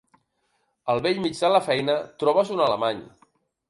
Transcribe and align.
Al 0.93 1.03
bell 1.07 1.21
mig 1.27 1.37
de 1.43 1.53
la 1.59 1.63
feina 1.69 2.01
trobes 2.25 2.57
un 2.59 2.69
alemany. 2.71 3.09